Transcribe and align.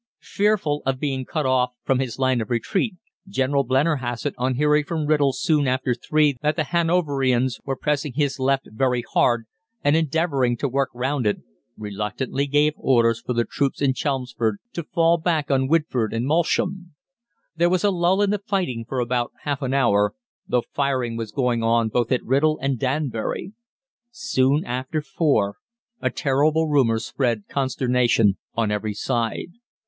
"Fearful 0.23 0.81
of 0.83 0.99
being 0.99 1.25
cut 1.25 1.45
off 1.45 1.73
from 1.83 1.99
his 1.99 2.17
line 2.17 2.41
of 2.41 2.49
retreat, 2.49 2.95
General 3.27 3.63
Blennerhasset, 3.63 4.33
on 4.35 4.55
hearing 4.55 4.83
from 4.83 5.05
Writtle 5.05 5.31
soon 5.31 5.67
after 5.67 5.93
three 5.93 6.37
that 6.41 6.55
the 6.55 6.63
Hanoverians 6.71 7.59
were 7.65 7.75
pressing 7.75 8.13
his 8.13 8.39
left 8.39 8.67
very 8.71 9.03
hard, 9.13 9.45
and 9.83 9.95
endeavouring 9.95 10.57
to 10.57 10.67
work 10.67 10.89
round 10.95 11.27
it, 11.27 11.43
reluctantly 11.77 12.47
gave 12.47 12.73
orders 12.77 13.21
for 13.21 13.33
the 13.33 13.45
troops 13.45 13.79
in 13.79 13.93
Chelmsford 13.93 14.57
to 14.73 14.81
fall 14.91 15.19
back 15.19 15.51
on 15.51 15.67
Widford 15.69 16.13
and 16.13 16.25
Moulsham. 16.25 16.95
There 17.55 17.69
was 17.69 17.83
a 17.83 17.91
lull 17.91 18.23
in 18.23 18.31
the 18.31 18.39
fighting 18.39 18.85
for 18.89 18.97
about 18.99 19.31
half 19.43 19.61
an 19.61 19.75
hour, 19.75 20.15
though 20.47 20.63
firing 20.73 21.15
was 21.15 21.31
going 21.31 21.61
on 21.61 21.89
both 21.89 22.11
at 22.11 22.23
Writtle 22.25 22.57
and 22.59 22.79
Danbury. 22.79 23.53
Soon 24.09 24.65
after 24.65 25.03
four 25.03 25.57
a 26.01 26.09
terrible 26.09 26.67
rumour 26.67 26.97
spread 26.97 27.43
consternation 27.47 28.39
on 28.55 28.71
every 28.71 28.95
side. 28.95 29.51